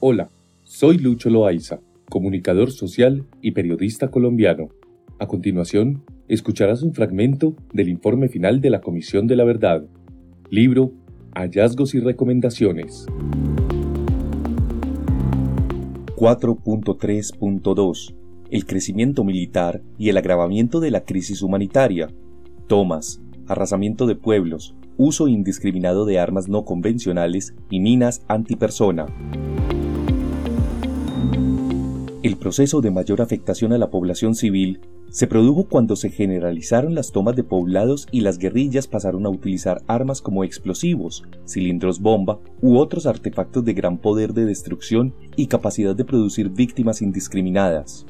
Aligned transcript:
Hola, 0.00 0.30
soy 0.62 0.98
Lucho 0.98 1.28
Loaiza, 1.28 1.80
comunicador 2.08 2.70
social 2.70 3.26
y 3.42 3.50
periodista 3.50 4.12
colombiano. 4.12 4.68
A 5.18 5.26
continuación, 5.26 6.04
escucharás 6.28 6.84
un 6.84 6.94
fragmento 6.94 7.56
del 7.72 7.88
informe 7.88 8.28
final 8.28 8.60
de 8.60 8.70
la 8.70 8.80
Comisión 8.80 9.26
de 9.26 9.34
la 9.34 9.42
Verdad, 9.42 9.86
libro 10.50 10.92
Hallazgos 11.34 11.96
y 11.96 11.98
Recomendaciones. 11.98 13.06
4.3.2 16.14 18.14
El 18.52 18.66
crecimiento 18.66 19.24
militar 19.24 19.82
y 19.98 20.10
el 20.10 20.16
agravamiento 20.16 20.78
de 20.78 20.92
la 20.92 21.04
crisis 21.04 21.42
humanitaria. 21.42 22.06
Tomas, 22.68 23.20
arrasamiento 23.48 24.06
de 24.06 24.14
pueblos, 24.14 24.76
uso 24.96 25.26
indiscriminado 25.26 26.04
de 26.04 26.20
armas 26.20 26.48
no 26.48 26.64
convencionales 26.64 27.56
y 27.68 27.80
minas 27.80 28.22
antipersona. 28.28 29.06
Proceso 32.38 32.80
de 32.80 32.92
mayor 32.92 33.20
afectación 33.20 33.72
a 33.72 33.78
la 33.78 33.90
población 33.90 34.36
civil 34.36 34.80
se 35.10 35.26
produjo 35.26 35.64
cuando 35.64 35.96
se 35.96 36.10
generalizaron 36.10 36.94
las 36.94 37.10
tomas 37.10 37.34
de 37.34 37.42
poblados 37.42 38.06
y 38.12 38.20
las 38.20 38.38
guerrillas 38.38 38.86
pasaron 38.86 39.26
a 39.26 39.30
utilizar 39.30 39.82
armas 39.88 40.22
como 40.22 40.44
explosivos, 40.44 41.24
cilindros 41.46 42.00
bomba 42.00 42.38
u 42.60 42.76
otros 42.76 43.06
artefactos 43.06 43.64
de 43.64 43.74
gran 43.74 43.98
poder 43.98 44.34
de 44.34 44.44
destrucción 44.44 45.14
y 45.34 45.48
capacidad 45.48 45.96
de 45.96 46.04
producir 46.04 46.50
víctimas 46.50 47.02
indiscriminadas. 47.02 48.06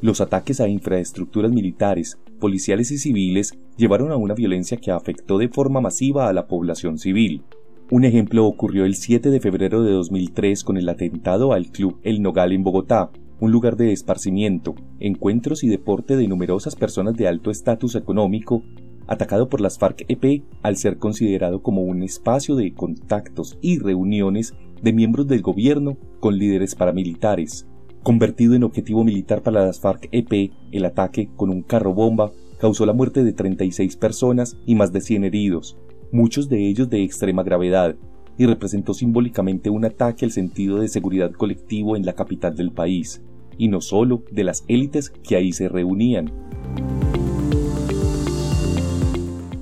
Los 0.00 0.20
ataques 0.20 0.60
a 0.60 0.68
infraestructuras 0.68 1.50
militares, 1.50 2.18
policiales 2.38 2.92
y 2.92 2.98
civiles 2.98 3.58
llevaron 3.76 4.12
a 4.12 4.16
una 4.16 4.34
violencia 4.34 4.76
que 4.76 4.92
afectó 4.92 5.38
de 5.38 5.48
forma 5.48 5.80
masiva 5.80 6.28
a 6.28 6.32
la 6.32 6.46
población 6.46 6.98
civil. 6.98 7.42
Un 7.90 8.04
ejemplo 8.04 8.46
ocurrió 8.46 8.84
el 8.84 8.94
7 8.94 9.30
de 9.30 9.40
febrero 9.40 9.82
de 9.82 9.92
2003 9.92 10.64
con 10.64 10.76
el 10.76 10.88
atentado 10.88 11.52
al 11.52 11.66
Club 11.66 11.98
El 12.02 12.22
Nogal 12.22 12.52
en 12.52 12.64
Bogotá, 12.64 13.10
un 13.42 13.50
lugar 13.50 13.76
de 13.76 13.92
esparcimiento, 13.92 14.76
encuentros 15.00 15.64
y 15.64 15.68
deporte 15.68 16.16
de 16.16 16.28
numerosas 16.28 16.76
personas 16.76 17.16
de 17.16 17.26
alto 17.26 17.50
estatus 17.50 17.96
económico, 17.96 18.62
atacado 19.08 19.48
por 19.48 19.60
las 19.60 19.80
FARC-EP 19.80 20.44
al 20.62 20.76
ser 20.76 20.96
considerado 20.98 21.60
como 21.60 21.82
un 21.82 22.04
espacio 22.04 22.54
de 22.54 22.72
contactos 22.72 23.58
y 23.60 23.80
reuniones 23.80 24.54
de 24.80 24.92
miembros 24.92 25.26
del 25.26 25.42
gobierno 25.42 25.96
con 26.20 26.38
líderes 26.38 26.76
paramilitares. 26.76 27.66
Convertido 28.04 28.54
en 28.54 28.62
objetivo 28.62 29.02
militar 29.02 29.42
para 29.42 29.66
las 29.66 29.80
FARC-EP, 29.80 30.52
el 30.70 30.84
ataque 30.84 31.28
con 31.34 31.50
un 31.50 31.62
carro 31.62 31.94
bomba 31.94 32.30
causó 32.60 32.86
la 32.86 32.92
muerte 32.92 33.24
de 33.24 33.32
36 33.32 33.96
personas 33.96 34.56
y 34.66 34.76
más 34.76 34.92
de 34.92 35.00
100 35.00 35.24
heridos, 35.24 35.76
muchos 36.12 36.48
de 36.48 36.68
ellos 36.68 36.88
de 36.90 37.02
extrema 37.02 37.42
gravedad, 37.42 37.96
y 38.38 38.46
representó 38.46 38.94
simbólicamente 38.94 39.68
un 39.68 39.84
ataque 39.84 40.24
al 40.24 40.30
sentido 40.30 40.78
de 40.78 40.86
seguridad 40.86 41.32
colectivo 41.32 41.96
en 41.96 42.06
la 42.06 42.14
capital 42.14 42.54
del 42.54 42.70
país, 42.70 43.20
y 43.58 43.68
no 43.68 43.80
solo 43.80 44.22
de 44.30 44.44
las 44.44 44.64
élites 44.68 45.10
que 45.10 45.36
ahí 45.36 45.52
se 45.52 45.68
reunían. 45.68 46.30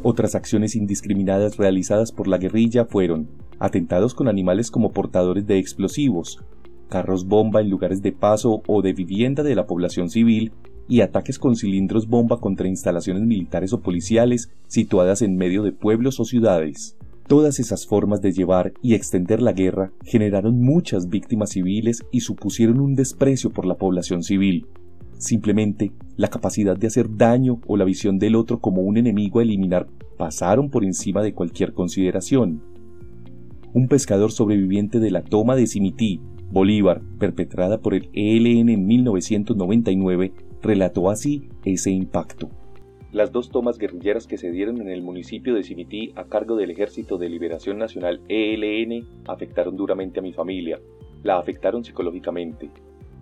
Otras 0.03 0.35
acciones 0.35 0.77
indiscriminadas 0.77 1.59
realizadas 1.59 2.11
por 2.11 2.27
la 2.27 2.39
guerrilla 2.39 2.87
fueron 2.87 3.29
atentados 3.59 4.15
con 4.15 4.29
animales 4.29 4.71
como 4.71 4.93
portadores 4.93 5.47
de 5.47 5.59
explosivos, 5.59 6.43
carros 6.89 7.27
bomba 7.27 7.61
en 7.61 7.69
lugares 7.69 8.03
de 8.03 8.13
paso 8.13 8.63
o 8.67 8.83
de 8.83 8.95
vivienda 8.95 9.43
de 9.43 9.55
la 9.55 9.67
población 9.67 10.09
civil 10.09 10.53
y 10.89 11.03
ataques 11.03 11.39
con 11.39 11.55
cilindros 11.55 12.09
bomba 12.09 12.41
contra 12.41 12.67
instalaciones 12.67 13.23
militares 13.23 13.73
o 13.73 13.81
policiales 13.81 14.51
situadas 14.67 15.23
en 15.23 15.37
medio 15.37 15.63
de 15.63 15.73
pueblos 15.73 16.19
o 16.19 16.25
ciudades. 16.25 16.97
Todas 17.31 17.61
esas 17.61 17.86
formas 17.86 18.20
de 18.20 18.33
llevar 18.33 18.73
y 18.83 18.95
extender 18.95 19.41
la 19.41 19.53
guerra 19.53 19.92
generaron 20.03 20.61
muchas 20.61 21.09
víctimas 21.09 21.50
civiles 21.50 22.03
y 22.11 22.22
supusieron 22.22 22.81
un 22.81 22.97
desprecio 22.97 23.50
por 23.50 23.67
la 23.67 23.77
población 23.77 24.25
civil. 24.25 24.67
Simplemente, 25.17 25.92
la 26.17 26.27
capacidad 26.27 26.77
de 26.77 26.89
hacer 26.89 27.17
daño 27.17 27.61
o 27.69 27.77
la 27.77 27.84
visión 27.84 28.19
del 28.19 28.34
otro 28.34 28.59
como 28.59 28.83
un 28.83 28.97
enemigo 28.97 29.38
a 29.38 29.44
eliminar 29.44 29.87
pasaron 30.19 30.71
por 30.71 30.82
encima 30.82 31.22
de 31.22 31.32
cualquier 31.32 31.72
consideración. 31.72 32.65
Un 33.75 33.87
pescador 33.87 34.32
sobreviviente 34.32 34.99
de 34.99 35.12
la 35.12 35.22
toma 35.22 35.55
de 35.55 35.69
Simití 35.69 36.21
Bolívar, 36.50 37.00
perpetrada 37.21 37.78
por 37.78 37.94
el 37.94 38.09
ELN 38.12 38.71
en 38.71 38.87
1999, 38.88 40.32
relató 40.62 41.09
así 41.09 41.49
ese 41.65 41.93
impacto. 41.93 42.50
Las 43.12 43.32
dos 43.32 43.50
tomas 43.50 43.78
guerrilleras 43.78 44.26
que 44.26 44.38
se 44.38 44.50
dieron 44.50 44.81
en 44.81 44.88
el 44.88 45.03
municipio 45.03 45.54
de 45.54 45.65
Simití 45.65 46.12
a 46.15 46.25
cargo 46.25 46.56
del 46.56 46.71
Ejército 46.71 47.19
de 47.19 47.28
Liberación 47.28 47.78
Nacional 47.78 48.21
ELN 48.28 49.04
afectaron 49.26 49.76
duramente 49.76 50.21
a 50.21 50.22
mi 50.22 50.32
familia, 50.32 50.78
la 51.22 51.38
afectaron 51.38 51.84
psicológicamente. 51.84 52.70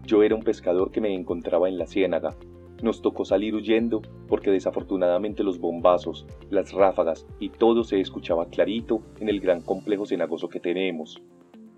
Yo 0.05 0.23
era 0.23 0.35
un 0.35 0.43
pescador 0.43 0.91
que 0.91 1.01
me 1.01 1.15
encontraba 1.15 1.69
en 1.69 1.79
la 1.79 1.87
ciénaga. 1.87 2.37
Nos 2.83 3.03
tocó 3.03 3.25
salir 3.25 3.55
huyendo 3.55 4.03
porque 4.29 4.51
desafortunadamente 4.51 5.43
los 5.43 5.59
bombazos, 5.59 6.27
las 6.51 6.73
ráfagas 6.73 7.27
y 7.41 7.49
todo 7.49 7.83
se 7.83 8.01
escuchaba 8.01 8.47
clarito 8.47 9.03
en 9.21 9.29
el 9.29 9.41
gran 9.41 9.63
complejo 9.63 10.07
cenagoso 10.07 10.49
que 10.49 10.61
tenemos 10.61 11.21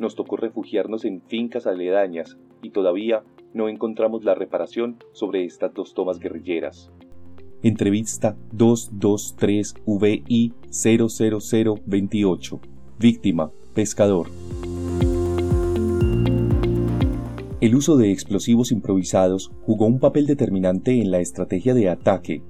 nos 0.01 0.15
tocó 0.15 0.39
refugiarnos 0.39 1.05
en 1.05 1.21
fincas 1.21 1.67
aledañas 1.67 2.39
y 2.63 2.71
todavía 2.71 3.23
no 3.53 3.69
encontramos 3.69 4.25
la 4.25 4.35
reparación 4.35 4.97
sobre 5.13 5.45
estas 5.45 5.75
dos 5.75 5.93
tomas 5.93 6.19
guerrilleras. 6.19 6.91
Entrevista 7.63 8.37
223 8.53 9.75
VI 9.85 10.53
00028. 10.71 12.61
Víctima, 12.99 13.51
pescador. 13.75 14.29
El 17.61 17.75
uso 17.75 17.99
de 17.99 18.13
explosivos 18.13 18.73
improvisados 18.73 19.51
jugó 19.67 19.85
un 19.85 19.99
papel 19.99 20.27
determinante 20.27 21.03
en 21.03 21.11
la 21.11 21.21
estrategia 21.21 21.75
de 21.75 21.91
ataque 21.91 22.43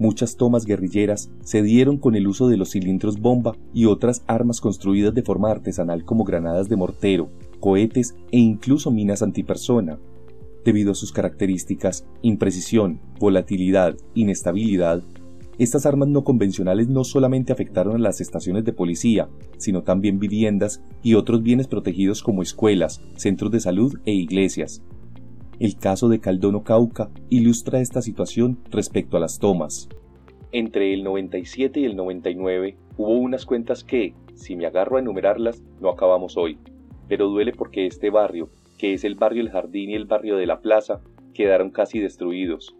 Muchas 0.00 0.36
tomas 0.36 0.64
guerrilleras 0.64 1.30
se 1.44 1.60
dieron 1.60 1.98
con 1.98 2.14
el 2.14 2.26
uso 2.26 2.48
de 2.48 2.56
los 2.56 2.70
cilindros 2.70 3.20
bomba 3.20 3.54
y 3.74 3.84
otras 3.84 4.24
armas 4.26 4.62
construidas 4.62 5.12
de 5.12 5.22
forma 5.22 5.50
artesanal 5.50 6.06
como 6.06 6.24
granadas 6.24 6.70
de 6.70 6.76
mortero, 6.76 7.28
cohetes 7.60 8.14
e 8.32 8.38
incluso 8.38 8.90
minas 8.90 9.20
antipersona. 9.20 9.98
Debido 10.64 10.92
a 10.92 10.94
sus 10.94 11.12
características, 11.12 12.06
imprecisión, 12.22 13.00
volatilidad, 13.18 13.96
inestabilidad, 14.14 15.02
estas 15.58 15.84
armas 15.84 16.08
no 16.08 16.24
convencionales 16.24 16.88
no 16.88 17.04
solamente 17.04 17.52
afectaron 17.52 17.96
a 17.96 17.98
las 17.98 18.20
estaciones 18.20 18.64
de 18.64 18.72
policía, 18.72 19.28
sino 19.58 19.82
también 19.82 20.18
viviendas 20.18 20.82
y 21.02 21.14
otros 21.14 21.42
bienes 21.42 21.66
protegidos 21.66 22.22
como 22.22 22.42
escuelas, 22.42 23.02
centros 23.16 23.50
de 23.50 23.60
salud 23.60 23.98
e 24.06 24.12
iglesias, 24.12 24.82
el 25.60 25.76
caso 25.76 26.08
de 26.08 26.20
Caldono 26.20 26.64
Cauca 26.64 27.10
ilustra 27.28 27.82
esta 27.82 28.00
situación 28.00 28.58
respecto 28.70 29.18
a 29.18 29.20
las 29.20 29.38
tomas. 29.38 29.90
Entre 30.52 30.94
el 30.94 31.04
97 31.04 31.80
y 31.80 31.84
el 31.84 31.96
99 31.96 32.78
hubo 32.96 33.12
unas 33.18 33.44
cuentas 33.44 33.84
que, 33.84 34.14
si 34.34 34.56
me 34.56 34.64
agarro 34.64 34.96
a 34.96 35.00
enumerarlas, 35.00 35.62
no 35.78 35.90
acabamos 35.90 36.38
hoy. 36.38 36.56
Pero 37.08 37.28
duele 37.28 37.52
porque 37.52 37.86
este 37.86 38.08
barrio, 38.08 38.48
que 38.80 38.94
es 38.94 39.04
el 39.04 39.14
barrio 39.14 39.42
El 39.42 39.50
Jardín 39.50 39.90
y 39.90 39.94
el 39.94 40.06
barrio 40.06 40.38
de 40.38 40.46
la 40.46 40.62
Plaza, 40.62 41.02
quedaron 41.34 41.70
casi 41.70 41.98
destruidos. 41.98 42.74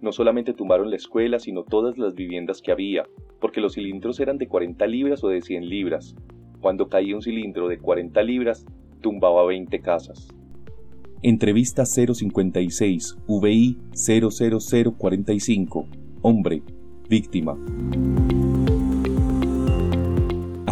No 0.00 0.10
solamente 0.10 0.52
tumbaron 0.52 0.90
la 0.90 0.96
escuela, 0.96 1.38
sino 1.38 1.62
todas 1.62 1.96
las 1.96 2.16
viviendas 2.16 2.60
que 2.60 2.72
había, 2.72 3.04
porque 3.40 3.60
los 3.60 3.74
cilindros 3.74 4.18
eran 4.18 4.36
de 4.36 4.48
40 4.48 4.84
libras 4.88 5.22
o 5.22 5.28
de 5.28 5.40
100 5.40 5.68
libras. 5.68 6.16
Cuando 6.60 6.88
caía 6.88 7.14
un 7.14 7.22
cilindro 7.22 7.68
de 7.68 7.78
40 7.78 8.20
libras, 8.24 8.66
tumbaba 9.00 9.46
20 9.46 9.78
casas. 9.78 10.26
Entrevista 11.22 11.86
056, 11.86 13.16
VI 13.28 13.78
00045. 13.94 15.86
Hombre, 16.22 16.62
víctima. 17.08 17.56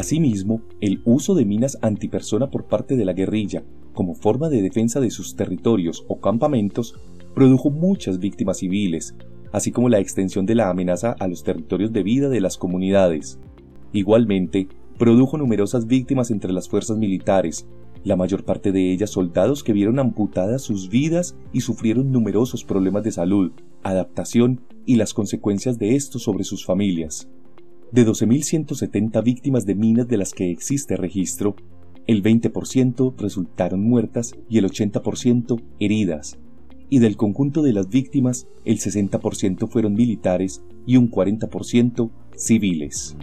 Asimismo, 0.02 0.62
el 0.80 1.00
uso 1.04 1.36
de 1.36 1.44
minas 1.44 1.78
antipersona 1.80 2.50
por 2.50 2.64
parte 2.64 2.96
de 2.96 3.04
la 3.04 3.12
guerrilla, 3.12 3.62
como 3.94 4.16
forma 4.16 4.48
de 4.48 4.60
defensa 4.60 4.98
de 4.98 5.12
sus 5.12 5.36
territorios 5.36 6.04
o 6.08 6.18
campamentos, 6.20 6.96
produjo 7.36 7.70
muchas 7.70 8.18
víctimas 8.18 8.58
civiles, 8.58 9.14
así 9.52 9.70
como 9.70 9.88
la 9.88 10.00
extensión 10.00 10.44
de 10.44 10.56
la 10.56 10.70
amenaza 10.70 11.14
a 11.20 11.28
los 11.28 11.44
territorios 11.44 11.92
de 11.92 12.02
vida 12.02 12.28
de 12.28 12.40
las 12.40 12.58
comunidades. 12.58 13.38
Igualmente, 13.92 14.66
produjo 14.98 15.38
numerosas 15.38 15.86
víctimas 15.86 16.32
entre 16.32 16.52
las 16.52 16.68
fuerzas 16.68 16.98
militares, 16.98 17.68
la 18.02 18.16
mayor 18.16 18.44
parte 18.44 18.72
de 18.72 18.90
ellas 18.90 19.10
soldados 19.10 19.62
que 19.62 19.72
vieron 19.72 20.00
amputadas 20.00 20.62
sus 20.62 20.88
vidas 20.88 21.36
y 21.52 21.60
sufrieron 21.60 22.10
numerosos 22.10 22.64
problemas 22.64 23.04
de 23.04 23.12
salud, 23.12 23.52
adaptación 23.84 24.62
y 24.84 24.96
las 24.96 25.14
consecuencias 25.14 25.78
de 25.78 25.94
esto 25.94 26.18
sobre 26.18 26.42
sus 26.42 26.66
familias. 26.66 27.28
De 27.92 28.06
12.170 28.06 29.22
víctimas 29.22 29.66
de 29.66 29.74
minas 29.74 30.08
de 30.08 30.16
las 30.16 30.32
que 30.32 30.50
existe 30.50 30.96
registro, 30.96 31.56
el 32.06 32.22
20% 32.22 33.14
resultaron 33.18 33.82
muertas 33.82 34.32
y 34.48 34.56
el 34.56 34.64
80% 34.64 35.60
heridas, 35.78 36.38
y 36.88 37.00
del 37.00 37.18
conjunto 37.18 37.60
de 37.60 37.74
las 37.74 37.90
víctimas, 37.90 38.46
el 38.64 38.78
60% 38.78 39.68
fueron 39.68 39.92
militares 39.92 40.62
y 40.86 40.96
un 40.96 41.10
40% 41.10 42.10
civiles. 42.34 43.14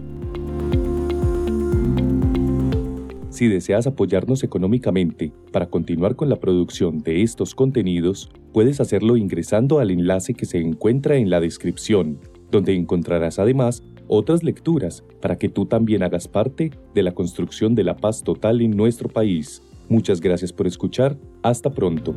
Si 3.31 3.47
deseas 3.47 3.87
apoyarnos 3.87 4.43
económicamente 4.43 5.33
para 5.51 5.71
continuar 5.71 6.15
con 6.15 6.29
la 6.29 6.39
producción 6.39 6.99
de 6.99 7.23
estos 7.23 7.55
contenidos, 7.55 8.29
puedes 8.53 8.79
hacerlo 8.79 9.17
ingresando 9.17 9.79
al 9.79 9.89
enlace 9.89 10.35
que 10.35 10.45
se 10.45 10.59
encuentra 10.59 11.15
en 11.15 11.31
la 11.31 11.39
descripción, 11.39 12.19
donde 12.51 12.75
encontrarás 12.75 13.39
además 13.39 13.81
otras 14.09 14.43
lecturas 14.43 15.03
para 15.21 15.37
que 15.37 15.47
tú 15.47 15.65
también 15.65 16.03
hagas 16.03 16.27
parte 16.27 16.71
de 16.93 17.03
la 17.03 17.13
construcción 17.13 17.75
de 17.75 17.85
la 17.85 17.95
paz 17.95 18.23
total 18.23 18.61
en 18.61 18.71
nuestro 18.71 19.07
país. 19.07 19.61
Muchas 19.87 20.19
gracias 20.19 20.51
por 20.51 20.67
escuchar. 20.67 21.17
Hasta 21.41 21.69
pronto. 21.69 22.13